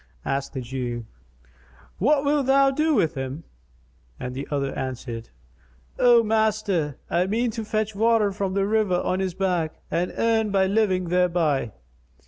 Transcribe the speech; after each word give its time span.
Asked 0.25 0.53
the 0.53 0.61
Jew, 0.61 1.05
"What 1.99 2.25
wilt 2.25 2.47
thou 2.47 2.71
do 2.71 2.95
with 2.95 3.13
him?"; 3.13 3.43
and 4.19 4.33
the 4.33 4.47
other 4.49 4.73
answered, 4.73 5.29
"O 5.99 6.23
master, 6.23 6.97
I 7.07 7.27
mean 7.27 7.51
to 7.51 7.63
fetch 7.63 7.93
water 7.93 8.31
from 8.31 8.55
the 8.55 8.65
river 8.65 8.99
on 8.99 9.19
his 9.19 9.35
back, 9.35 9.75
and 9.91 10.11
earn 10.17 10.49
my 10.49 10.65
living 10.65 11.09
thereby." 11.09 11.73